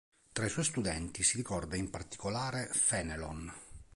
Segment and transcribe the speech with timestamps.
[0.31, 3.53] Tra i suoi studenti, si ricorda in particolare Fénelon.